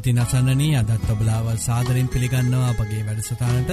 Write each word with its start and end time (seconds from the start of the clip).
ඉතින් 0.00 0.18
අසන්නනී 0.18 0.76
අදත් 0.76 1.08
ඔබලාව 1.10 1.46
සාදරෙන් 1.58 2.08
පිළිගන්නවා 2.08 2.68
අපගේ 2.70 3.00
වැඩසටානට 3.06 3.70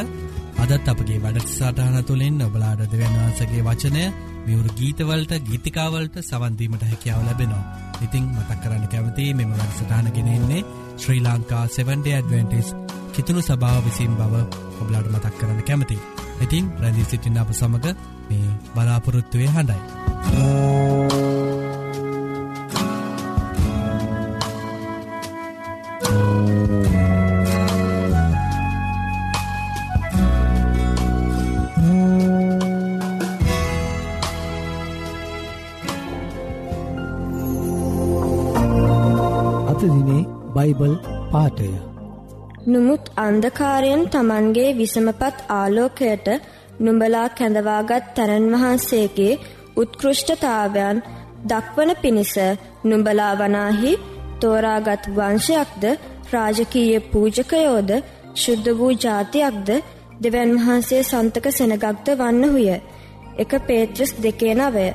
අදත් 0.63 0.87
අපගේ 0.87 1.19
වැඩක්සාටහන 1.19 1.97
තුළින් 2.03 2.41
ඔබලාඩ 2.43 2.81
දෙවන්වන්සගේ 2.85 3.63
වචනය 3.63 4.01
මිවුරු 4.45 4.75
ගීතවලට 4.75 5.33
ගීතිකාවලට 5.41 6.17
සවන්දීමට 6.21 6.83
හැකියාව 6.83 7.23
ලැබෙනවා. 7.23 7.63
ඉතිං 8.01 8.27
මතක් 8.33 8.59
කරන්න 8.61 8.85
කැවති 8.87 9.29
මෙම 9.33 9.53
වැඩසටානගෙනෙන්නේ 9.53 10.67
ශ්‍රී 10.97 11.21
ලංකා 11.21 11.63
7ඩ 11.69 12.07
ඇඩවෙන්ටිස් 12.11 12.75
කිතුුණු 13.13 13.41
සභාව 13.43 13.81
විසින් 13.85 14.13
බව 14.15 14.43
ඔබලාඩ 14.77 15.07
මතක් 15.07 15.35
කරන්න 15.39 15.63
කැමති. 15.63 15.97
ඉතින් 16.41 16.71
ප්‍රැදිී 16.71 17.07
සිටින්න 17.07 17.39
අප 17.39 17.51
සමඟ 17.53 17.89
මේ 18.29 18.55
බලාපොරොත්තුවය 18.75 19.47
හඬයි. 19.49 20.96
බයිබල් 40.67 40.93
පාටය 41.31 41.67
නුමුත් 42.65 43.03
අන්දකාරයෙන් 43.17 44.01
තමන්ගේ 44.09 44.69
විසමපත් 44.73 45.37
ආලෝකයට 45.51 46.27
නුඹලා 46.79 47.27
කැඳවාගත් 47.31 48.07
තැනන් 48.15 48.47
වහන්සේගේ 48.53 49.39
උත්කෘෂ්ඨතාවයන් 49.77 50.97
දක්වන 51.45 51.91
පිණිස 51.97 52.33
නුඹලා 52.83 53.33
වනාහි 53.35 53.93
තෝරාගත් 54.41 55.03
වංශයක්ද 55.17 55.85
රාජකීය 56.33 56.99
පූජකයෝද 57.07 57.91
ශුද්ධ 58.35 58.71
වූ 58.79 58.91
ජාතියක්ද 58.97 59.69
දෙවන් 60.21 60.51
වහන්සේ 60.57 61.01
සන්තක 61.03 61.45
සෙනගක්ද 61.51 62.07
වන්නහුය. 62.15 62.67
එක 63.37 63.51
පේත්‍රස් 63.67 64.11
දෙකේ 64.17 64.53
නවය. 64.55 64.87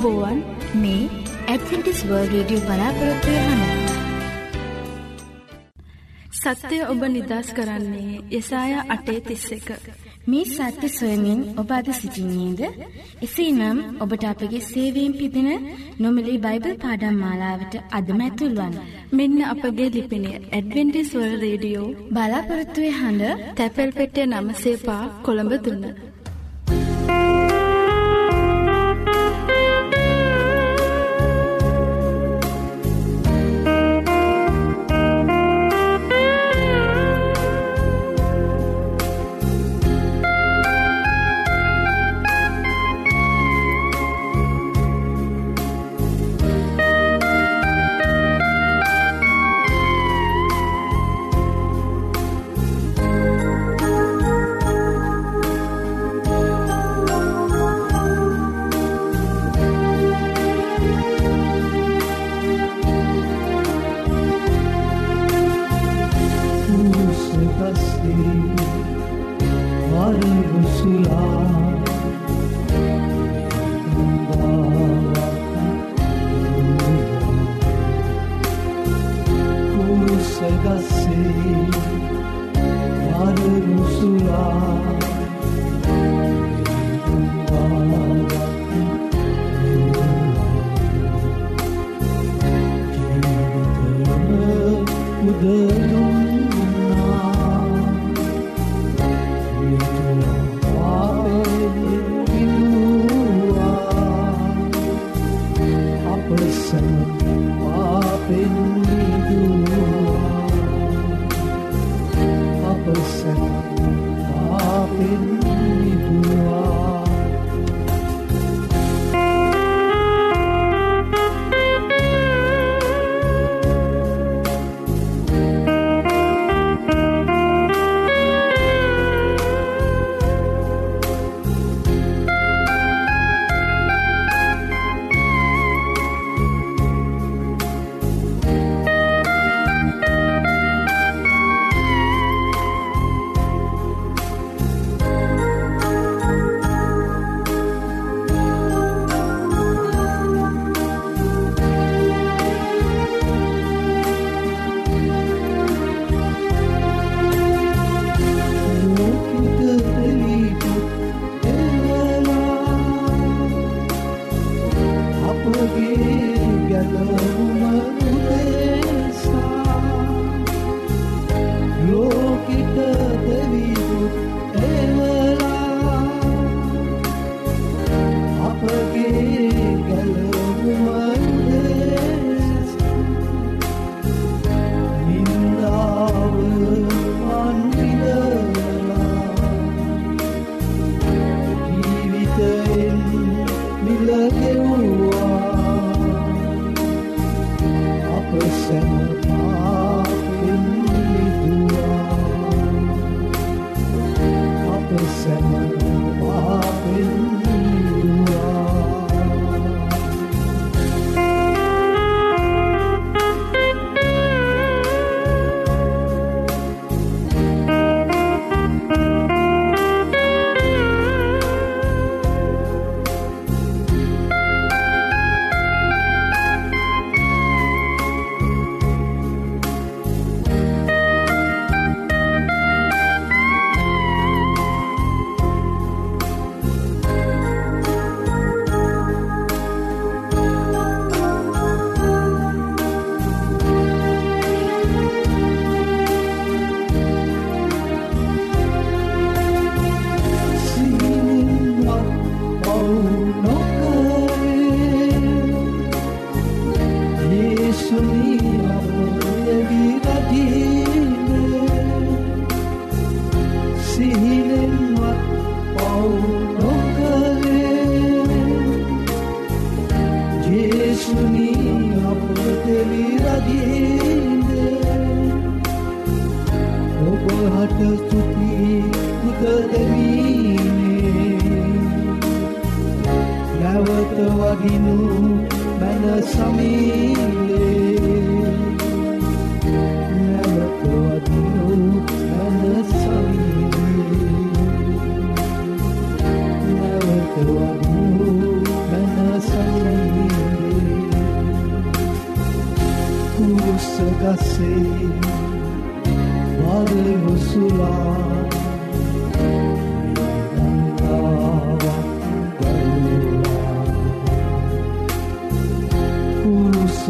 ආයුබෝවන් 0.00 0.38
මේ 0.74 1.00
ඇඩ්වෙන්ටිස් 1.46 1.98
වර්ල්ඩ් 2.02 2.32
රේඩියෝ 2.32 2.66
බලාපොරොත්තු 2.66 3.32
වෙන 3.34 3.58
සත්‍යය 6.36 6.84
ඔබ 6.84 7.02
නිදස් 7.06 7.48
කරන්නේ 7.56 8.20
යසාය 8.30 8.72
අටේ 8.86 9.18
තිස්ස 9.20 9.44
එක. 9.52 9.68
මේ 10.26 10.46
සත්‍ය 10.46 10.88
සොයමින් 10.90 11.40
ඔබ 11.60 11.72
අද 11.78 11.90
සිසිිනීද. 11.92 12.62
එසේනම් 13.22 13.78
ඔබට 14.00 14.24
අපගේ 14.24 14.62
සේවීම් 14.64 15.12
පිදින 15.14 15.50
නොමිලි 15.98 16.36
බයිබල් 16.38 16.76
පාඩම් 16.78 17.18
මාලාවට 17.18 17.74
අදමැතුල්වන්. 17.92 18.78
මෙන්න 19.12 19.38
අපගේ 19.46 19.90
ලිපිනේ 19.90 20.40
ඇඩවෙන්ටිස්වල් 20.40 21.34
රේඩියෝ 21.44 21.88
බලාපොරත්තුවේ 22.10 22.94
හඬ 22.94 23.44
තැපැල් 23.56 23.92
පෙටේ 23.92 24.26
නමසේපා 24.28 25.02
කොළඹ 25.24 25.54
දුන්න. 25.66 25.84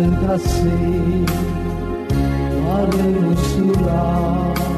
kasih 0.00 0.16
kasih 0.24 1.28
Mari 2.64 3.12
usulah 3.20 4.69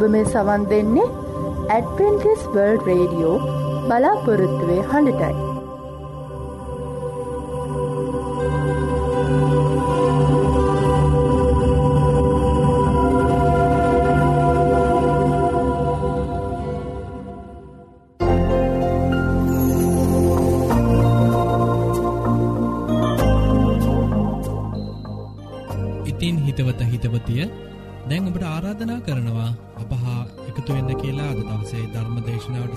ඔබ 0.00 0.06
මේ 0.12 0.28
සවන් 0.32 0.62
දෙන්නේ 0.68 1.08
ඇඩවෙන්ටිස් 1.74 2.44
වර්ල්ඩ් 2.54 2.86
රේඩියෝ 2.88 3.36
බලාපොරොත්තුවේ 3.88 4.82
හඬටයි. 4.90 5.49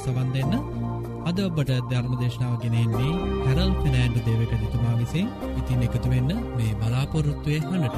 සවන් 0.04 0.30
දෙන්න 0.34 0.54
අද 1.26 1.38
ඔබට 1.42 1.72
ධර්ම 1.90 2.14
දේශනාව 2.20 2.56
ගෙනෙන්නේ 2.62 3.14
හැරල් 3.46 3.72
ෆිනෑන්ඩු 3.80 4.20
දේවක 4.26 4.54
දිතුමා 4.62 4.96
විසින් 5.00 5.28
ඉතින් 5.60 5.86
එකතු 5.86 6.08
වෙන්න 6.10 6.32
මේ 6.56 6.74
බලාපොරොත්තුවය 6.80 7.58
හනට 7.62 7.96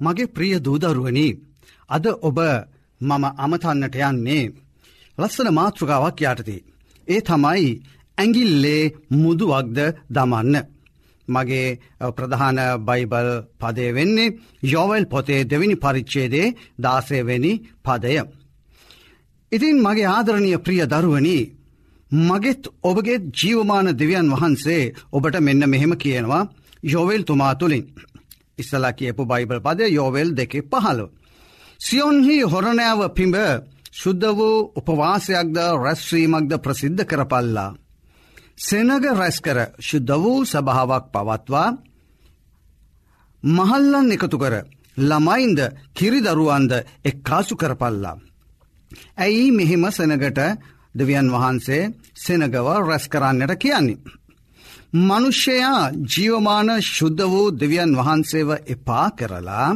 මගේ 0.00 0.26
ප්‍රිය 0.28 0.54
දූදරුවනි 0.60 1.28
අද 1.90 2.04
ඔබ 2.20 2.38
මම 3.00 3.24
අමතන්නට 3.36 3.96
යන්නේ 4.00 4.44
ලස්සන 5.18 5.48
මාතෘකාවක් 5.52 6.20
යටති. 6.22 6.56
ඒ 7.08 7.20
තමයි 7.20 7.70
ඇගිල්ලේ 8.18 8.92
මුදුවක්ද 9.12 9.78
දමන්න. 10.10 10.71
මගේ 11.34 11.78
ප්‍රධාන 12.10 12.58
බයිබල් 12.80 13.28
පදය 13.60 13.86
වෙන්නේ 13.90 14.34
යෝවල් 14.64 15.04
පොතේ 15.06 15.40
දෙවිනි 15.44 15.76
පරිච්චේදේ 15.76 16.54
දාසයවෙනි 16.78 17.52
පදය. 17.82 18.14
ඉතින් 19.52 19.76
මගේ 19.78 20.08
ආදරණය 20.08 20.52
ප්‍රිය 20.58 20.82
දරුවනි 20.84 21.38
මගෙත් 22.10 22.62
ඔබගේ 22.82 23.18
ජීවමාන 23.32 23.88
දෙවියන් 23.94 24.28
වහන්සේ 24.30 24.92
ඔබට 25.10 25.36
මෙන්න 25.40 25.62
මෙහෙම 25.66 25.92
කියනවා 25.96 26.48
යෝවෙල් 26.82 27.22
තුමා 27.22 27.54
තුළින්. 27.54 27.86
ඉස්සලා 28.58 28.92
කියපු 28.92 29.22
බයිබල් 29.24 29.60
පදය 29.60 29.84
යෝවෙල් 29.90 30.30
දෙකෙ 30.32 30.60
පහළො. 30.64 31.06
සියොන්හි 31.80 32.36
හොරණෑව 32.44 33.00
පිඹ 33.10 33.36
ශුද්ධ 33.92 34.28
වූ 34.30 34.56
උපවාසයක්ද 34.76 35.56
රැස්වීමක්ද 35.76 36.52
ප්‍රසිද්ධ 36.58 37.04
කරපල්ලා. 37.04 37.70
සෙනග 38.62 38.90
රැස්කර 39.12 39.58
ශුද්ධ 39.80 40.14
වූ 40.16 40.40
සභාවක් 40.44 41.04
පවත්වා 41.14 41.68
මහල්ලන් 43.42 44.08
එකතු 44.10 44.36
කර 44.38 44.54
ළමයින්ද 45.00 45.60
කිරිදරුවන්ද 45.92 46.72
එක් 47.04 47.16
කාසු 47.22 47.54
කරපල්ලා. 47.56 48.16
ඇයි 49.16 49.46
මෙහෙම 49.50 49.84
සෙනගට 49.90 50.40
දෙවියන් 50.94 51.28
වහන්සේ 51.28 51.90
සෙනගව 52.16 52.68
රැස් 52.80 53.04
කරන්නට 53.08 53.52
කියන්නේ. 53.56 54.02
මනුෂ්‍යයා 55.00 55.82
ජීවමාන 56.06 56.70
ශුද්ධ 56.86 57.24
වූ 57.24 57.48
දෙවියන් 57.52 57.92
වහන්සේව 57.96 58.50
එපා 58.66 59.08
කරලා 59.10 59.68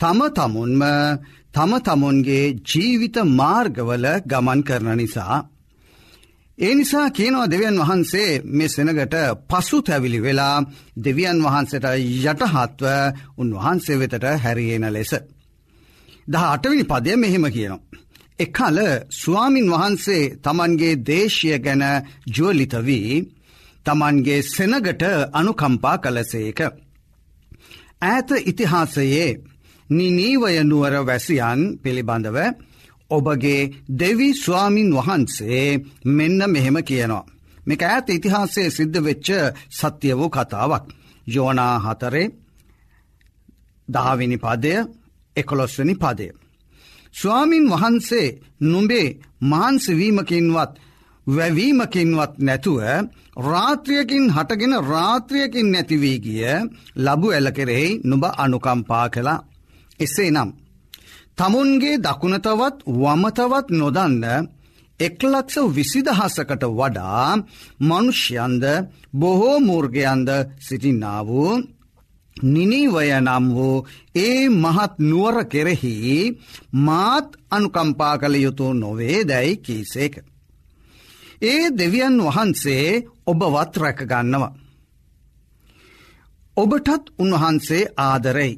තම 0.00 0.20
තමුන්ම 0.30 0.82
තම 1.54 1.72
තමුන්ගේ 1.80 2.54
ජීවිත 2.64 3.16
මාර්ගවල 3.32 4.06
ගමන් 4.24 4.60
කරන 4.62 4.96
නිසා. 4.96 5.36
ඒ 6.58 6.74
නිසා 6.74 7.10
කියනවා 7.10 7.50
දෙවියන් 7.50 7.78
වහන්සේ 7.80 8.40
මේ 8.48 8.68
සෙනගට 8.68 9.14
පසු 9.48 9.78
තැවිලි 9.82 10.20
වෙලා 10.22 10.56
දෙවියන් 11.04 11.38
වහන්සට 11.42 11.86
යටහත්ව 12.22 12.84
උන්වහන්සේ 13.38 13.98
වෙතට 13.98 14.26
හැරියෙන 14.38 14.86
ලෙස. 14.92 15.12
දහ 16.28 16.44
අටවිනි 16.44 16.84
පදය 16.84 17.16
මෙහෙම 17.16 17.46
කියනවා. 17.46 17.82
එකල 18.38 18.78
ස්වාමින් 19.12 19.68
වහන්සේ 19.70 20.30
තමන්ගේ 20.38 21.00
දේශය 21.02 21.58
ගැන 21.58 21.82
ජුවලිත 22.28 22.74
වී 22.80 23.10
තමන්ගේ 23.86 24.42
සෙනගට 24.44 25.02
අනුකම්පා 25.32 25.96
කලසේක. 25.98 26.60
ඈත 28.02 28.30
ඉතිහාසයේ 28.42 29.30
නිනීවය 29.90 30.52
නුවර 30.62 30.94
වැසියන් 31.02 31.60
පිළිබඳව 31.82 32.38
ඔබගේ 33.14 33.70
දෙවි 33.92 34.28
ස්වාමින් 34.34 34.90
වහන්සේ 34.92 35.80
මෙන්න 36.08 36.40
මෙහෙම 36.48 36.78
කියනවා. 36.82 37.28
මේක 37.66 37.82
ඇත 37.84 38.08
ඉතිහාසයේ 38.10 38.70
සිද්ධ 38.70 39.00
වෙච්ච 39.00 39.28
සත්‍ය 39.70 40.08
වූ 40.12 40.30
කතාවක්. 40.30 40.84
යෝනා 41.26 41.74
හතරේ 41.80 42.28
දහවිනි 43.88 44.36
පදය 44.36 44.72
එකොළොස්වනි 45.36 45.94
පදය. 45.94 46.28
ස්වාමින් 47.14 47.64
වහන්සේ 47.70 48.28
නුඹේ 48.62 49.08
මහන්සවීමකින්වත් 49.42 50.72
වැවීමකින්වත් 51.26 52.32
නැතුව 52.38 52.80
රාත්‍රියකින් 53.42 54.26
හටගෙන 54.30 54.74
රාත්‍රියකින් 54.84 55.68
නැතිවී 55.72 56.18
ගිය 56.18 56.44
ලබු 56.96 57.28
එල 57.30 57.48
කෙරෙහි 57.52 57.88
නුබ 58.04 58.24
අනුකම්පා 58.36 59.06
කලා. 59.08 59.44
එසේ 60.00 60.30
නම්. 60.30 60.50
තමුන්ගේ 61.38 61.98
දකුණතවත් 61.98 62.76
වමතවත් 62.94 63.66
නොදන්න 63.72 64.24
එක්ලක්ෂ 65.00 65.56
විසිදහසකට 65.70 66.64
වඩා 66.72 67.30
මනුෂ්‍යන්ද 67.80 68.64
බොහෝ 69.12 69.56
මූර්ගයන්ද 69.60 70.28
සිටින්නා 70.58 71.20
වූ 71.26 71.54
නිනීවය 72.36 73.06
නම් 73.20 73.46
වූ 73.48 73.86
ඒ 74.16 74.48
මහත් 74.54 74.94
නුවර 75.00 75.36
කෙරෙහි 75.46 75.94
මාත් 76.80 77.28
අනුකම්පා 77.50 78.14
කළ 78.18 78.36
යුතු 78.36 78.66
නොවේ 78.74 79.18
දැයි 79.24 79.56
කීසේක. 79.56 80.14
ඒ 81.42 81.62
දෙවියන් 81.78 82.16
වහන්සේ 82.26 82.86
ඔබවත් 83.26 83.72
රැකගන්නවා. 83.76 84.54
ඔබටත් 86.56 87.04
උන්වහන්සේ 87.18 87.90
ආදරෙයි. 87.98 88.54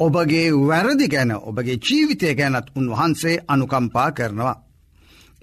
ඔබගේ 0.00 0.52
වැරදි 0.62 1.08
ගැන 1.08 1.32
ඔබගේ 1.32 1.78
ජීවිතය 1.80 2.34
ගැනත් 2.34 2.70
උන්වහන්සේ 2.74 3.42
අනුකම්පා 3.48 4.10
කරනවා. 4.12 4.62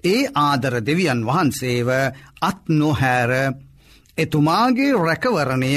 ඒ 0.04 0.22
ආදර 0.36 0.74
දෙවියන් 0.86 1.26
වහන්සේව 1.26 1.88
අත් 2.40 2.60
නොහැර 2.70 3.30
එතුමාගේ 4.18 4.92
රැකවරණය 4.98 5.72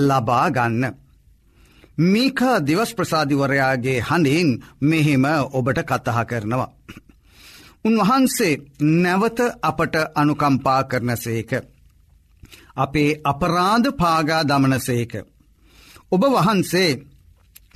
ලබා 0.00 0.50
ගන්න. 0.50 0.84
මීක 2.04 2.40
දිවස් 2.66 2.94
ප්‍රසාධිවරයාගේ 2.94 4.00
හඬින් 4.00 4.48
මෙහෙම 4.82 5.24
ඔබට 5.52 5.78
කතහ 5.80 6.18
කරනවා. 6.26 6.70
උන්වහන්සේ 7.84 8.60
නැවත 8.80 9.38
අපට 9.62 9.94
අනුකම්පා 10.14 10.82
කරන 10.84 11.16
සේක. 11.16 11.50
අපේ 12.76 13.20
අපරාධ 13.24 13.88
පාගා 13.92 14.42
දමනසේක. 14.44 15.12
ඔබ 16.10 16.22
වහන්සේ 16.26 17.11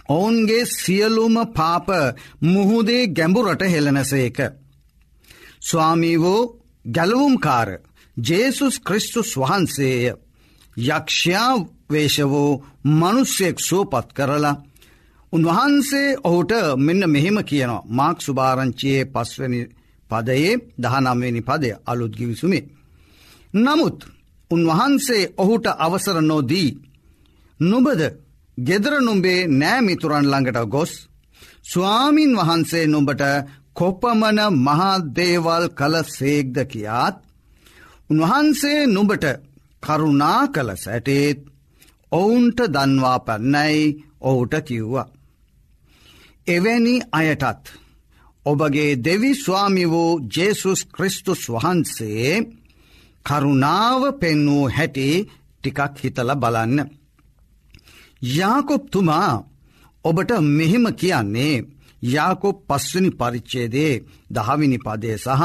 ඔවුන්ගේ 0.08 0.66
සියලුම 0.68 1.36
පාප 1.48 1.88
මුහුදේ 2.42 3.08
ගැඹුරට 3.08 3.62
හෙළනසේක. 3.64 4.38
ස්වාමීවෝ 5.60 6.40
ගැලවුම්කාර 6.84 7.68
ජේසුස් 8.16 8.76
ක්‍රිස්තුස් 8.80 9.30
වහන්සේය 9.36 10.14
යක්ෂයා 10.76 11.52
වේශවෝ 11.90 12.62
මනුස්්‍යයෙක් 12.92 13.58
සෝපත් 13.60 14.08
කරලා 14.12 14.56
උන්වහන්සේ 15.32 16.16
ඔහුට 16.24 16.52
මෙන්න 16.76 17.02
මෙහෙම 17.06 17.38
කියනවා 17.44 17.86
මාක් 17.88 18.18
සුභාරංචියයේ 18.20 19.04
පස්වනි 19.06 19.60
පදයේ 20.10 20.52
දහනම්වෙනි 20.78 21.42
පදය 21.42 21.70
අලුත්ගිවිසුමේ. 21.86 22.68
නමුත් 23.54 23.98
උන්වහන්සේ 24.50 25.32
ඔහුට 25.36 25.66
අවසර 25.78 26.18
නොදී 26.22 26.70
නුබද 27.60 28.00
ගෙදර 28.58 28.94
නුම්බේ 29.00 29.40
නෑමිතුරන් 29.50 30.26
ළඟට 30.26 30.58
ගොස් 30.66 30.92
ස්වාමීන් 31.62 32.32
වහන්සේ 32.36 32.86
නුඹට 32.86 33.22
කොපමන 33.74 34.38
මහාදේවල් 34.58 35.66
කළ 35.70 35.96
සේක්ද 36.08 36.56
කියාත් 36.64 37.16
උන්වහන්සේ 38.10 38.80
නුඹට 38.86 39.24
කරුණා 39.82 40.42
කළ 40.48 40.70
සැටේත් 40.76 41.40
ඔවුන්ට 42.12 42.58
දන්වා 42.68 43.18
පැන්නයි 43.20 43.76
ඔහුට 44.20 44.54
කිව්වා. 44.62 45.06
එවැනි 46.46 46.94
අයටත් 47.12 47.64
ඔබගේ 48.46 48.92
දෙවි 48.98 49.32
ස්වාමි 49.34 49.84
වූ 49.84 50.20
ජේසුස් 50.30 50.80
ක්‍රිස්තුස් 50.86 51.42
වහන්සේ 51.48 52.30
කරුණාව 53.26 54.02
පෙන්වූ 54.20 54.64
හැටි 54.68 55.08
ටිකක් 55.54 55.94
හිතල 56.00 56.30
බලන්න. 56.34 56.78
යාකොප්තුමා 58.22 59.44
ඔබට 60.04 60.30
මෙහෙම 60.40 60.86
කියන්නේ 60.92 61.64
යාකොප් 62.04 62.56
පස්වනි 62.68 63.10
පරිච්චේදේ 63.12 64.02
දහවිනි 64.30 64.78
පදය 64.78 65.12
සහ 65.16 65.42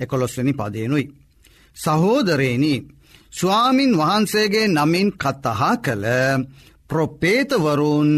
එකොළොස්වනි 0.00 0.52
පදයනුයි. 0.52 1.06
සහෝදරේනි 1.76 2.74
ස්වාමින් 3.32 3.92
වහන්සේගේ 3.92 4.68
නමින් 4.68 5.08
කත්තහා 5.12 5.76
කළ 5.76 6.06
ප්‍රොපේතවරුන් 6.90 8.10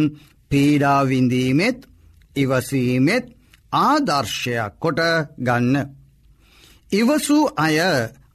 පීඩාවින්දීමෙත් 0.50 1.78
ඉවසීමෙත් 2.36 3.24
ආදර්ශයක් 3.72 4.72
කොට 4.78 5.00
ගන්න. 5.38 5.76
ඉවසූ 6.92 7.44
අය 7.56 7.76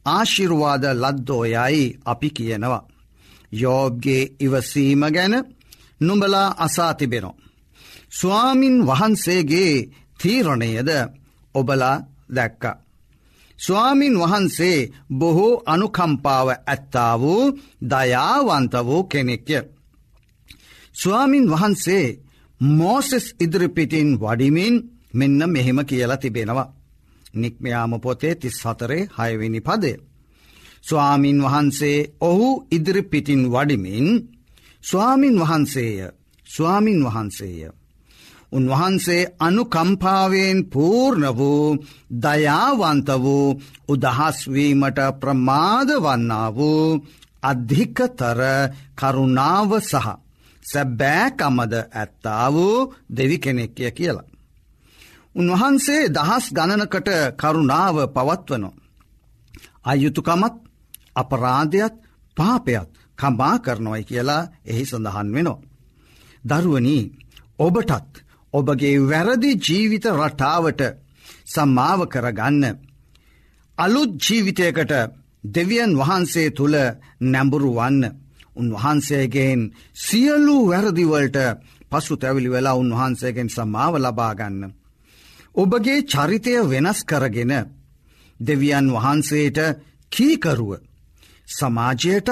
ආශිර්වාද 0.08 0.84
ලද්දෝයයි 0.94 1.86
අපි 2.06 2.30
කියනවා. 2.30 2.88
යෝබ්ගේ 3.54 4.32
ඉවසීම 4.40 5.02
ගැන 5.08 5.36
නුඹලා 6.02 6.50
අසාතිබෙනෝ. 6.58 7.36
ස්වාමින් 8.12 8.78
වහන්සේගේ 8.88 9.74
තීරණයද 10.20 10.90
ඔබලා 11.56 11.98
දැක්ක. 12.30 12.64
ස්වාමින් 13.60 14.16
වහන්සේ 14.20 14.90
බොහෝ 15.12 15.62
අනුකම්පාව 15.66 16.48
ඇත්තා 16.50 17.14
වූ 17.20 17.44
දයාවන්ත 17.92 18.74
වූ 18.86 19.04
කෙනෙක්ය. 19.04 19.60
ස්වාමින් 20.96 21.46
වහන්සේ 21.52 22.06
මෝසෙස් 22.62 23.26
ඉදිරිපිටින් 23.40 24.10
වඩිමින් 24.20 24.76
මෙන්න 25.14 25.42
මෙහෙම 25.50 25.80
කියලා 25.86 26.18
තිබෙනවා. 26.18 26.74
නික්මයාම 27.34 27.94
පොතේ 28.02 28.36
තිස් 28.36 28.58
හතරේ 28.66 29.10
හයවෙනි 29.18 29.62
පදය. 29.62 29.94
ස්වාමින් 30.82 31.40
වහන්සේ 31.44 31.98
ඔහු 32.22 32.50
ඉදිරිපිටින් 32.72 33.42
වඩිමින් 33.52 34.08
ස්වාමින් 34.84 35.36
වහන්සේය 35.40 36.22
ස්වාමින් 36.48 37.00
වහන්සේය. 37.06 37.70
උන්වහන්සේ 38.52 39.32
අනුකම්පාවෙන් 39.40 40.60
පූර්ණ 40.66 41.26
වූ 41.38 41.68
දයාවන්ත 42.24 43.10
වූ 43.20 43.48
උදහස්වීමට 43.88 45.00
ප්‍රමාද 45.20 45.90
වන්නා 45.98 46.48
වූ 46.52 46.88
අධිකතර 47.44 48.40
කරුණාව 48.96 49.72
සහ 49.82 50.08
සැබෑකමද 50.66 51.74
ඇත්තා 51.94 52.48
වූ 52.54 52.78
දෙවි 53.10 53.38
කෙනෙක්ය 53.40 53.92
කියලා. 53.92 54.32
උන්වහන්සේ 55.36 56.04
දහස් 56.10 56.46
ගණනකට 56.52 57.10
කරුණාව 57.38 57.98
පවත්වනො. 58.08 58.70
අයුතුකමත් 59.84 60.56
අපරාධයත් 61.16 61.96
පාපයත් 62.38 62.91
කම්බා 63.22 63.56
කරනොයි 63.60 64.04
කියලා 64.04 64.50
එහි 64.66 64.84
සඳහන් 64.86 65.30
වෙනෝ. 65.32 65.60
දරුවනී 66.44 67.04
ඔබටත් 67.60 68.14
ඔබගේ 68.54 68.98
වැරදි 69.02 69.52
ජීවිත 69.60 70.06
රටාවට 70.12 70.82
සම්මාව 71.46 72.00
කරගන්න. 72.08 72.64
අලුත් 73.78 74.12
ජීවිතයකට 74.20 74.94
දෙවියන් 75.48 75.92
වහන්සේ 75.98 76.50
තුළ 76.52 76.76
නැඹුරු 77.24 77.72
වන්න. 77.74 78.04
උන්වහන්සේගෙන් 78.54 79.62
සියලු 79.96 80.58
වැරදිවලට 80.68 81.38
පසු 81.92 82.14
තැවිලි 82.18 82.50
වෙලා 82.50 82.76
උන්වහන්සේගෙන් 82.76 83.50
සමාව 83.50 83.94
ලබාගන්න. 83.98 84.62
ඔබගේ 85.56 86.00
චරිතය 86.04 86.54
වෙනස් 86.64 87.00
කරගෙන 87.04 87.54
දෙවියන් 88.40 88.88
වහන්සේට 88.92 89.60
කීකරුව 90.12 90.72
සමාජයටත් 91.50 92.30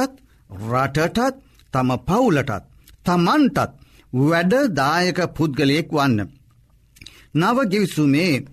රටටත් 0.49 1.35
තම 1.73 1.89
පවුලටත් 1.99 2.65
තමන්ටත් 3.05 3.71
වැඩදායක 4.13 5.19
පුද්ගලයෙක් 5.35 5.89
වන්න. 5.91 6.29
නව 7.35 7.57
ගිවිසුමේ 7.71 8.45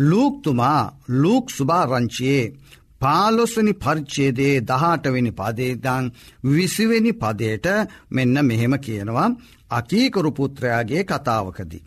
ලූක්තුමා 0.00 0.82
ලූක් 1.12 1.46
සුභාරංචියයේ 1.50 2.52
පාලොස්වනි 3.00 3.72
පරිච්චේදේ 3.74 4.54
දහටවෙනි 4.62 5.32
පදේදං 5.32 6.04
විසිවෙනි 6.46 7.12
පදයට 7.14 7.66
මෙන්න 8.10 8.36
මෙහෙම 8.42 8.74
කියනවා 8.78 9.28
අකීකරු 9.70 10.30
පුත්‍රයාගේ 10.32 11.02
කතාවකදී. 11.04 11.84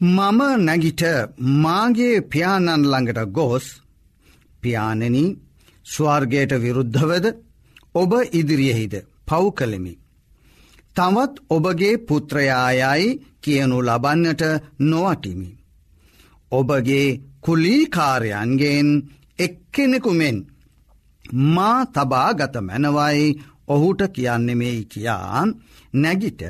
මම 0.00 0.40
නැගිට 0.58 1.02
මාගේ 1.56 2.16
පියාණන් 2.22 2.84
ළඟට 2.84 3.32
ගෝස් 3.32 3.66
පියානනී 4.62 5.36
ස්වාර්ගයට 5.86 6.52
විරුද්ධවද 6.56 7.26
ඔබ 7.94 8.12
ඉදිරියෙහිද 8.32 8.94
පව් 9.26 9.44
කළෙමි. 9.50 9.94
තවත් 10.96 11.34
ඔබගේ 11.50 11.94
පුත්‍රයායයි 11.98 13.18
කියනු 13.40 13.78
ලබන්නට 13.82 14.42
නොවටිමි. 14.80 15.50
ඔබගේ 16.52 17.20
කුලීකාරයන්ගෙන් 17.40 18.88
එක්කෙනෙකුමෙන් 19.38 20.38
මා 21.54 21.78
තබාගත 21.86 22.54
මැනවයි 22.60 23.38
ඔහුට 23.68 24.00
කියන්නෙමෙයි 24.14 24.84
කියා 24.84 25.42
නැගිට 25.94 26.42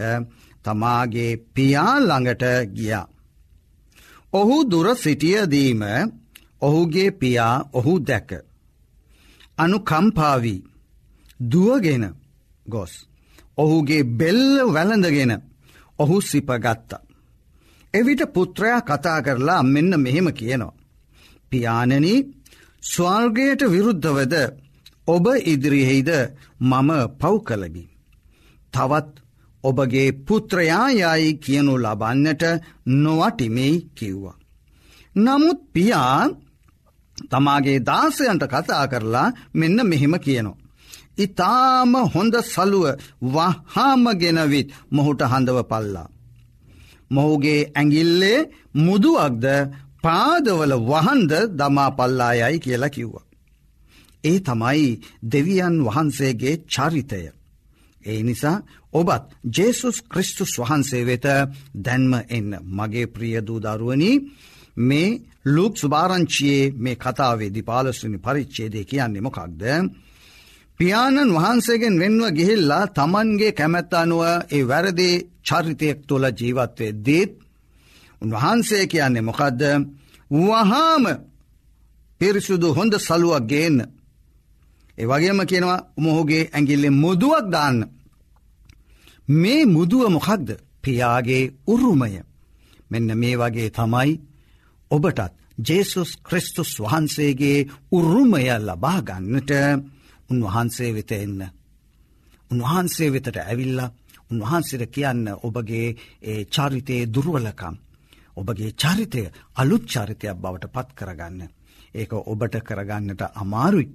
තමාගේ 0.64 1.33
පියාළඟට 1.54 2.45
ගියා. 2.76 3.07
ඔහු 4.33 4.57
දුර 4.71 4.88
සිටියදීම 4.97 5.83
ඔහුගේ 6.61 7.11
පියා 7.11 7.54
ඔහු 7.73 7.95
දැක. 8.00 8.30
අනුකම්පාවී 9.59 10.64
දුවගෙන 11.40 12.04
ගොස්. 12.66 12.92
ඔහුගේ 13.57 14.02
බෙල්ල 14.12 14.73
වැළඳගෙන 14.75 15.33
ඔහු 15.99 16.21
සිපගත්ත. 16.21 16.90
එවිට 17.95 18.23
පුත්‍රයා 18.35 18.80
කතා 18.80 19.23
කරලා 19.23 19.62
මෙන්න 19.64 19.92
මෙහෙම 19.97 20.28
කියනවා. 20.33 20.78
පියානනී 21.50 22.26
ස්වර්ගයට 22.83 23.62
විරුද්ධවද 23.64 24.35
ඔබ 25.09 25.26
ඉදිරියෙහිද 25.45 26.11
මම 26.61 26.90
පව් 27.21 27.35
කළබි. 27.40 27.85
තවත් 28.73 29.09
ඔබගේ 29.64 30.12
පුත්‍රයායයි 30.26 31.30
කියනු 31.37 31.75
ලබන්නට 31.76 32.42
නොවටිමෙයි 32.97 33.87
කිව්වා. 33.95 34.38
නමුත් 35.16 35.61
පියා 35.73 36.23
තමාගේ 37.30 37.78
දාසයන්ට 37.80 38.45
කතා 38.45 38.85
කරලා 38.87 39.35
මෙන්න 39.54 39.78
මෙහෙම 39.87 40.14
කියනවා. 40.18 40.68
ඉතාම 41.19 41.93
හොඳ 42.07 42.35
සලුව 42.45 42.85
වහාම 43.27 44.05
ගෙනවිත් 44.17 44.69
මොහුට 44.91 45.21
හඳව 45.23 45.59
පල්ලා. 45.65 46.09
මොහුගේ 47.11 47.61
ඇඟිල්ලේ 47.71 48.49
මුදුවක්ද 48.77 49.47
පාදවල 50.05 50.73
වහන්ද 50.83 51.33
දමා 51.53 51.91
පල්ලායයි 51.93 52.59
කියලා 52.59 52.89
කිව්වා. 52.89 53.29
ඒ 54.25 54.39
තමයි 54.41 55.01
දෙවියන් 55.25 55.77
වහන්සේගේ 55.87 56.61
චරිතය. 56.67 57.23
ඒ 58.05 58.21
නිසා 58.23 58.57
ඔබත් 58.93 59.25
ජේසුස් 59.53 59.97
ක්‍රිස්තුස් 60.03 60.53
වහන්සේ 60.59 61.05
වෙත 61.05 61.27
දැන්ම 61.77 62.13
එන්න 62.29 62.51
මගේ 62.71 63.07
ප්‍රියදූ 63.07 63.59
දරුවනි 63.61 64.13
මේ 64.79 65.19
ලුක් 65.47 65.73
සුභාරංචියයේ 65.77 66.73
මේ 66.75 66.97
කතාවේ 66.97 67.51
දිපාලස්වනි 67.51 68.19
පරිච්චේදය 68.19 68.81
කියන්නේ 68.85 69.21
මොකක්ද. 69.21 69.63
පියාණන් 70.81 71.35
වහන්සේගෙන් 71.35 71.95
වෙන්ව 71.99 72.23
ගිහිල්ලා 72.31 72.85
තමන්ගේ 72.89 73.53
කැමැත්ත 73.53 73.93
අනුව 73.95 74.23
ඒ 74.49 74.63
වැරදි 74.63 75.11
චරිතයෙක් 75.45 75.99
තුළ 76.09 76.25
ජීවත්වය 76.31 76.87
දීත් 77.07 77.33
උන්වහන්සේ 78.23 78.85
කියන්නේ 78.87 79.23
මොකදද 79.23 79.63
වහාම 80.31 81.05
පිරිසුදු 82.21 82.69
හොඳ 82.75 82.95
සලුවක් 82.99 83.45
ගේන්න. 83.47 83.79
ඒ 84.99 85.07
වගේම 85.07 85.41
කියනවා 85.43 85.87
මොහුගේ 85.97 86.49
ඇගිල්ලෙ 86.49 86.91
මුදුවක් 86.95 87.47
දාන්න. 87.47 87.79
මේ 89.33 89.62
මුදුව 89.67 90.03
මොකක්ද 90.09 90.49
පියාගේ 90.85 91.45
උරුමය. 91.67 92.12
මෙන්න 92.91 93.09
මේ 93.14 93.37
වගේ 93.37 93.71
තමයි 93.71 94.11
ඔබටත් 94.91 95.33
ජේසුස් 95.59 96.11
ක්‍රිස්තුස් 96.23 96.73
වහන්සේගේ 96.81 97.59
උරුමය 97.93 98.43
ලබාගන්නට 98.59 99.51
උන්වහන්සේ 100.31 100.93
වෙත 100.93 101.12
එන්න. 101.14 101.41
උන්වහන්සේ 102.51 103.11
වෙතට 103.11 103.37
ඇවිල්ල 103.38 103.81
උන්වහන්සේට 104.31 104.91
කියන්න 104.91 105.29
ඔබගේ 105.43 105.97
ඒ 106.23 106.45
චරිතයේ 106.47 107.07
දුර්වලකම්. 107.09 107.77
ඔබගේ 108.37 108.73
චරිතය 108.75 109.23
අලුත් 109.55 109.85
චරිතයක් 109.87 110.37
බවට 110.37 110.69
පත් 110.69 110.88
කරගන්න. 110.95 111.49
ඒක 111.95 112.12
ඔබට 112.12 112.61
කරගන්නට 112.62 113.23
අමාරුයි. 113.35 113.88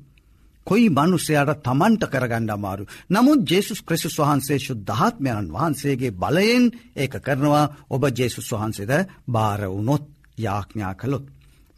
කොයි 0.67 0.89
මනුස්සයාට 0.89 1.61
තමන්ට 1.61 2.03
කරගණ්ඩ 2.07 2.51
අමාරු. 2.51 2.85
නමුත් 3.09 3.41
ජේසුස් 3.45 3.81
ක්‍රසිස් 3.81 4.15
වහන්සේ 4.17 4.59
ශුද්ධාත්මයණන් 4.59 5.51
වහන්සේගේ 5.51 6.11
බලයෙන් 6.13 6.71
ඒක 6.95 7.19
කරනවා 7.19 7.65
ඔබ 7.89 8.03
ජේසුස් 8.11 8.51
වහන්සේද 8.51 8.91
භාරවුනොත් 9.27 10.05
යාඥා 10.37 10.93
කළොත්. 10.95 11.25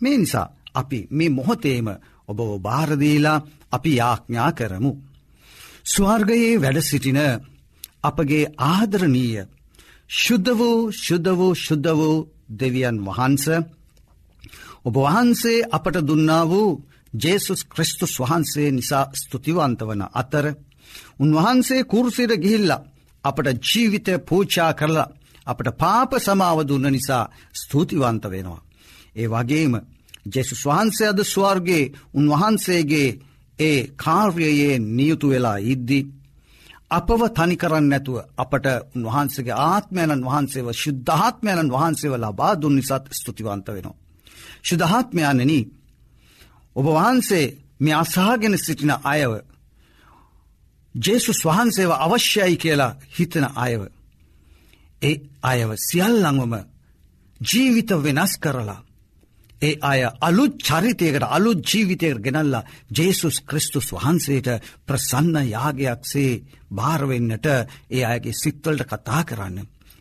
මේ 0.01 0.17
නිසා 0.17 0.47
අපි 0.73 1.07
මේ 1.11 1.29
මොහොතේම 1.29 1.87
ඔබ 2.29 2.39
භාරදීලා 2.59 3.43
අපි 3.71 3.91
යාඥා 3.95 4.51
කරමු. 4.51 4.91
ස්වර්ගයේ 5.85 6.53
වැඩ 6.55 6.79
සිටින 6.81 7.19
අපගේ 8.03 8.45
ආදරණීය 8.65 9.43
ශුද්ධ 10.09 10.51
වූ 10.51 10.91
ශුද්ධ 10.95 11.31
වූ 11.31 11.53
ශුද්ධ 11.55 11.91
වූ 11.91 12.17
දෙවියන් 12.51 12.97
වහන්ස 13.01 13.45
ඔබ 14.85 14.95
වහන්සේ 14.97 15.65
අපට 15.71 15.97
දුන්නා 16.01 16.43
වූ 16.45 16.69
ජේසුස් 17.13 17.61
ක්‍රිස්තුස් 17.65 18.13
වහන්සේ 18.19 18.69
නිසා 18.71 19.05
ස්තුතිවන්ත 19.13 19.79
වන 19.81 20.03
අතර 20.13 20.45
උන්වහන්සේ 21.19 21.81
කුරුසිර 21.83 22.31
ගිහිල්ල 22.37 22.71
අපට 23.23 23.47
ජීවිතය 23.63 24.13
පූචා 24.19 24.71
කරලා 24.73 25.13
අපට 25.47 25.67
පාප 25.73 26.11
සමාව 26.17 26.59
දුන්න 26.63 26.87
නිසා 26.87 27.23
ස්තුතිවන්ත 27.53 28.23
වෙනවා. 28.25 28.61
ඒ 29.15 29.27
වගේම 29.27 29.73
ජෙසුස් 30.25 30.61
වහන්සේ 30.65 31.07
අද 31.07 31.19
ස්වර්ගේ 31.23 31.91
උන්වහන්සේගේ 32.13 33.09
ඒ 33.59 33.79
කාර්යයේ 33.95 34.79
නියුතු 34.79 35.27
වෙලා 35.29 35.57
ඉද්දි. 35.65 35.99
අපව 36.91 37.21
තනි 37.29 37.55
කරන්න 37.55 37.87
නැතුව 37.89 38.17
අපට 38.37 38.65
උන්වහන්සේගේ 38.95 39.59
ආත්මයණන් 39.63 40.25
වහන්සේව 40.25 40.67
ශුද්ධාත්මයණන් 40.73 41.71
වහන්සේව 41.71 42.13
ලබා 42.17 42.53
දුන් 42.55 42.75
නිසත් 42.75 43.03
ස්තුතිවන්ත 43.11 43.67
වෙනවා. 43.67 43.97
ශුද්ධාත්මයන්නනී 44.63 45.63
ඔබ 46.75 46.85
වහන්සේ 46.89 47.45
මේ 47.79 47.95
අසාගෙන 47.95 48.55
සිටින 48.57 48.93
අයව 49.03 49.31
ජේසුස් 50.95 51.39
වහන්සේව 51.43 51.91
අවශ්‍යයි 51.97 52.55
කියලා 52.57 52.97
හිතන 53.09 53.45
අයව. 53.57 53.81
ඒ 55.01 55.15
අයව 55.43 55.69
සියල්ලංවම 55.79 56.53
ජීවිත 57.41 57.89
වෙනස් 58.03 58.33
කරලා. 58.37 58.84
ඒ 59.61 59.77
අය 59.81 60.01
අලුත් 60.21 60.55
චරිතයකට 60.59 61.23
අලුත් 61.27 61.59
ජීවිතයකට 61.63 62.21
ගෙනල්ලා 62.21 62.63
ජේසුස් 62.91 63.37
ක්‍රිස්තුස් 63.41 63.87
වහන්සේට 63.91 64.47
ප්‍රසන්න 64.85 65.35
යාගයක්සේ 65.45 66.43
භාරවෙන්නට 66.71 67.45
ඒ 67.45 68.03
අයගේ 68.03 68.33
සිත්වලට 68.33 68.85
කතා 68.85 69.21
කරන්න. 69.23 69.57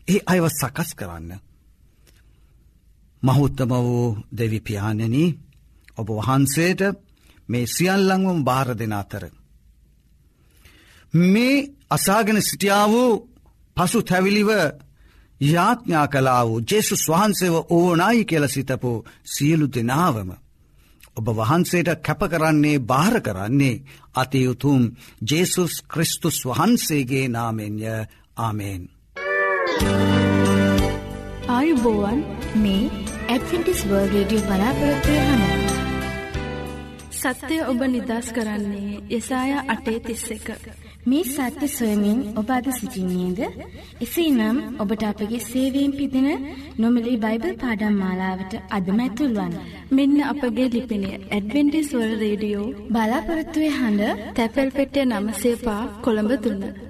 ඒ 0.07 0.19
අයව 0.25 0.45
සකස් 0.51 0.91
කරන්න. 0.95 1.31
මහුත්තම 3.23 3.71
වූ 3.81 4.17
දෙවිපාණනී 4.31 5.35
ඔබ 5.97 6.07
වහන්සේට 6.09 6.81
මේ 7.49 7.65
සියල්ලංවම 7.67 8.39
භාර 8.43 8.69
දෙන 8.73 8.93
අතර. 8.93 9.23
මේ 11.13 11.67
අසාගෙන 11.89 12.41
සිටියා 12.41 12.85
වූ 12.87 13.11
පසු 13.77 13.99
තැවිලිව 14.01 14.49
යාඥා 15.41 16.07
කලා 16.07 16.45
වූ 16.45 16.61
ජෙසුස් 16.61 17.03
වහන්සේව 17.07 17.55
ඕනයි 17.69 18.25
කියල 18.25 18.47
සිතපු 18.47 19.03
සියලු 19.25 19.67
දෙනාවම. 19.67 20.29
ඔබ 21.17 21.27
වහන්සේට 21.29 22.01
කැප 22.01 22.21
කරන්නේ 22.31 22.79
භාර 22.81 23.21
කරන්නේ 23.21 23.83
අතියුතුම් 24.13 24.83
ජේසුස් 25.21 25.73
ක්‍රිස්තුස් 25.83 26.37
වහන්සේගේ 26.45 27.27
නාමෙන්ය 27.27 27.83
ආමේෙන්. 28.37 28.83
ආයුබෝවන් 31.49 32.19
මේ 32.55 32.83
ඇඩෆිටිස් 33.27 33.81
වර්ල් 33.85 34.13
රඩිය 34.13 34.41
බලාපොරත්වය 34.41 35.17
හනවා. 35.21 35.75
සත්‍යය 37.23 37.61
ඔබ 37.63 37.79
නිදස් 37.87 38.27
කරන්නේ 38.31 39.01
යසාය 39.09 39.51
අටේ 39.67 39.99
තිස්ස 39.99 40.31
එක. 40.31 40.47
මේ 41.05 41.23
සත්‍ය 41.25 41.67
සොයමින් 41.69 42.19
ඔබ 42.35 42.49
අද 42.49 42.67
සිසිින්නේද. 42.71 43.39
එසේ 44.01 44.29
නම් 44.31 44.57
ඔබට 44.79 45.03
අපගේ 45.03 45.41
සේවීම් 45.41 45.91
පිදින 45.91 46.29
නොමලි 46.77 47.13
බයිබල් 47.17 47.53
පාඩම් 47.55 47.95
මාලාවට 47.95 48.53
අදමැතුල්වන්. 48.69 49.53
මෙන්න 49.91 50.17
අපගේ 50.23 50.67
ලිපිනය 50.69 51.11
ඇඩවෙන්ටිස්වල් 51.11 52.11
රේඩියෝ 52.23 52.73
බලාපොරත්තුවය 52.93 53.69
හඬ 53.77 54.25
තැපැල් 54.35 54.69
පෙටිය 54.71 55.05
නමසේපා 55.05 55.81
කොළඹ 56.03 56.33
තුන්න. 56.43 56.84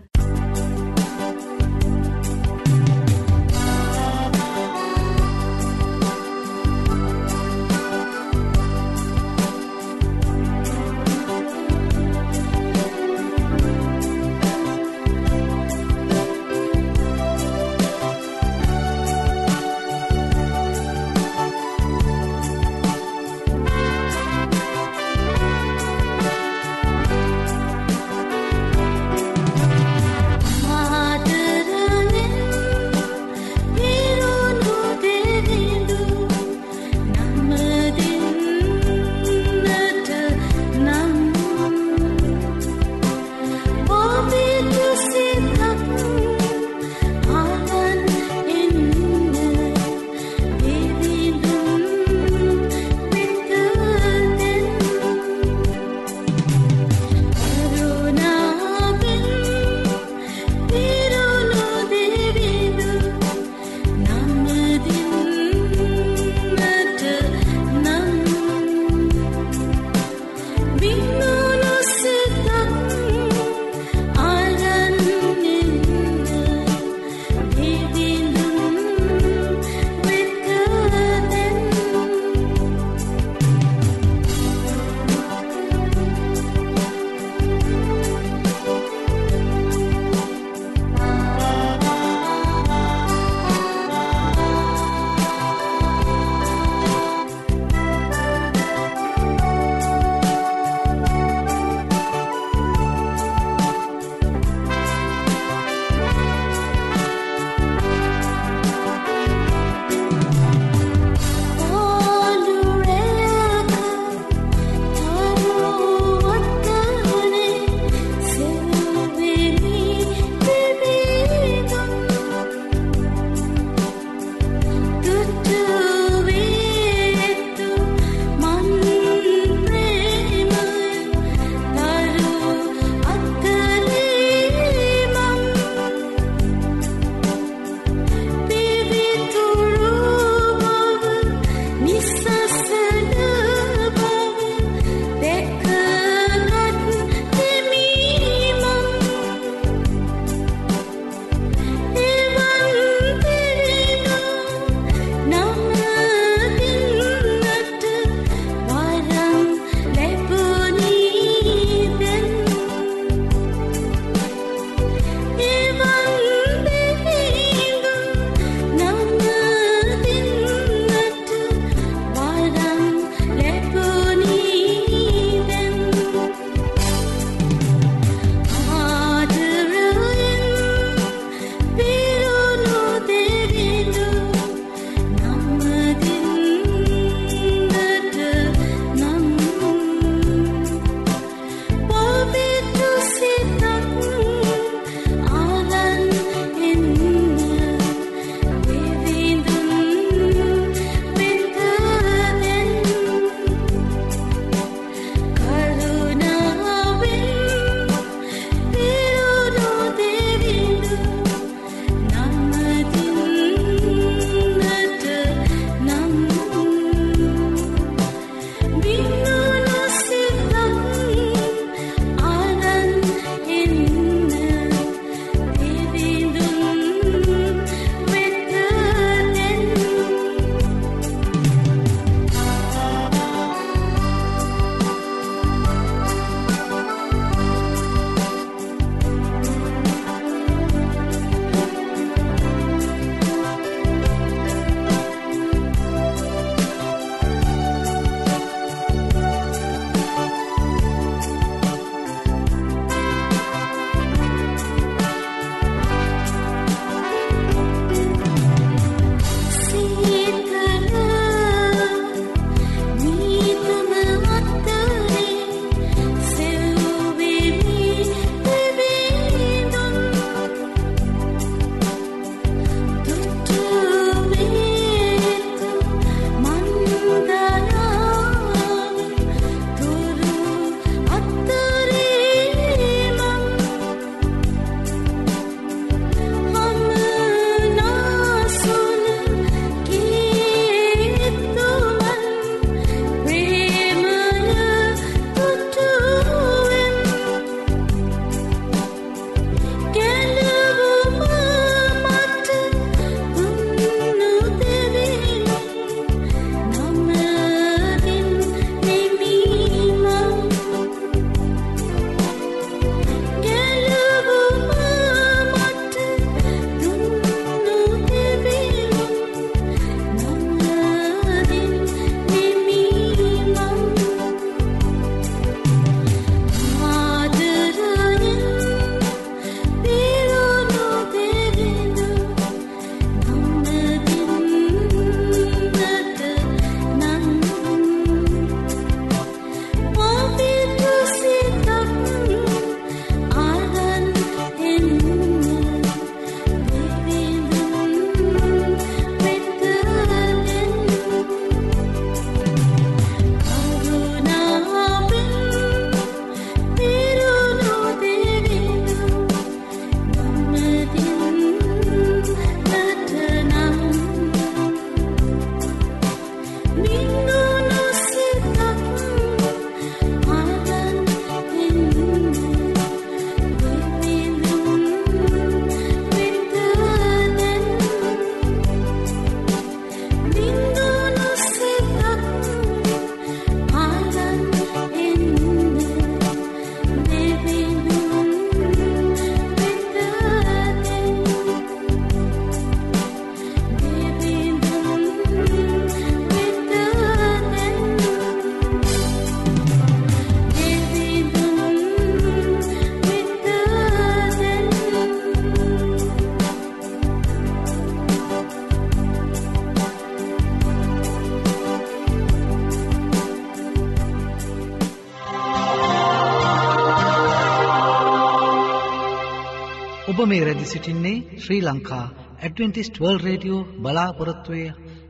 මේ 420.65 420.71
රැදි 420.71 420.73
සිටින්නේ 420.73 421.39
Sri 421.39 421.61
Lanka 421.61 422.05
Adventist 422.41 422.95
world 423.01 423.17
radio 423.17 423.61
බලාපොරොත්තුවය 423.81 424.61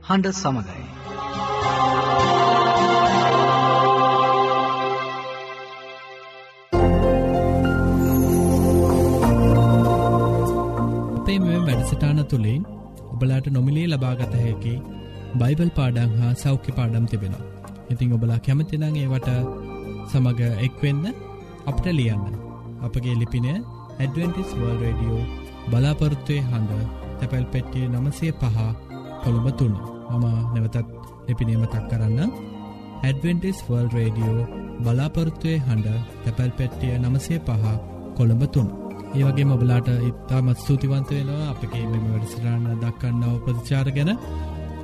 හඬ 0.08 0.32
සමඟයි. 0.32 0.84
අපේ 11.18 11.40
මෙ 11.40 11.60
වැඩසටාන 11.60 12.20
තුළින් 12.26 12.66
ඔබලාට 13.14 13.48
නොමිලේ 13.48 13.88
ලබාගත 13.88 14.36
හැකි 14.36 14.76
බයිබල් 15.38 15.70
පාඩං 15.70 16.18
හා 16.20 16.34
සෞඛ්‍ය 16.34 16.72
පාඩම් 16.72 17.06
තිබෙනවා. 17.06 17.46
ඉතිං 17.90 18.14
ඔබලා 18.14 18.40
කැමතිනං 18.40 18.86
ඒවට 18.96 19.32
සමඟ 20.12 20.44
එක්වෙන්න 20.60 21.04
අපට 21.66 21.86
ලියන්න. 21.92 22.28
අපගේ 22.82 23.16
ලිපින 23.16 23.50
ඇඩවෙන්ටිස් 24.00 24.56
වර්ල් 24.56 24.80
රඩියෝ 24.84 25.45
බලාපොරත්තුවය 25.70 26.38
හඬ 26.42 26.72
තැපැල් 27.20 27.46
පෙට්ටිය 27.48 27.86
නමසය 27.88 28.28
පහ 28.34 28.58
කොළඹ 29.24 29.48
තුන්න 29.60 29.76
මම 30.12 30.26
නැවතත් 30.54 30.78
ලිපිනීම 31.28 31.66
තක් 31.66 31.84
කරන්න. 31.92 32.32
ඇඩවෙන්ටිස් 33.04 33.60
වර්ල් 33.66 33.88
රඩියෝ 33.96 34.50
බලාපොරත්තුවය 34.80 35.56
හඬ 35.60 35.88
තැපැල් 36.24 36.52
පෙට්ටිය 36.52 36.96
නමසය 37.00 37.36
පහ 37.42 37.64
කොළඹ 38.18 38.44
තුන්න 38.54 38.70
ඒවගේ 39.14 39.46
මොබලාට 39.46 39.88
ඉතාමත් 40.02 40.60
ස්තුතිවන්ත 40.60 41.10
වෙනවා 41.12 41.50
අපගේ 41.50 41.86
මෙම 41.86 42.06
වැඩසටාන 42.08 42.64
දක්කන්නාව 42.82 43.36
ප්‍රතිචාර 43.46 43.88
ගැන. 43.92 44.12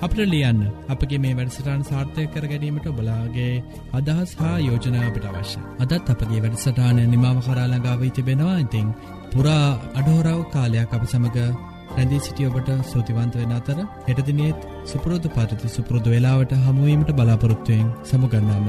අපට 0.02 0.20
ලියන්න 0.26 0.62
අපගේ 0.90 1.20
මේ 1.20 1.38
වැඩසටාන් 1.38 1.82
සාර්ථය 1.84 2.24
කර 2.28 2.46
ගැනීමට 2.48 2.86
ඔබලාගේ 2.88 3.54
අදහස් 3.94 4.32
හා 4.40 4.58
යෝජනාවට 4.60 5.26
අවශ්‍ය 5.30 5.60
අදත් 5.80 6.12
අපගේ 6.14 6.44
වැඩසටානය 6.44 7.04
නිමාව 7.08 7.38
කරාලඟාව 7.46 8.02
තිබෙනවා. 8.10 8.58
ඉතිං 8.58 8.88
පුරා 9.32 9.68
අඩහෝරාව 9.96 10.40
කාලයක් 10.54 10.94
අප 10.94 11.04
සමඟ 11.06 11.38
රැඳී 11.92 12.20
සිටිය 12.20 12.48
ඔබට 12.48 12.72
සූතිවන්ත 12.84 13.36
වෙන 13.36 13.54
අතර 13.54 13.80
හෙටදිනෙත් 14.08 14.68
සුපුරෝධ 14.86 15.30
පරිති 15.30 15.74
සුපුරුදු 15.76 16.10
වෙලාවට 16.10 16.58
හමුවීමට 16.60 17.14
බලාපොරොත්තුවයෙන් 17.14 17.90
සමුගන්නාම 18.04 18.68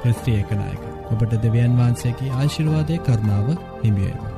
ප්‍රස්ත්‍රියකනායක 0.00 0.82
ඔබට 1.12 1.38
දෙවියන් 1.38 1.78
වහන්සේගේ 1.78 2.34
ආශිර්වාදය 2.34 2.98
කරනාව 3.00 3.48
හිමියේවා. 3.82 4.37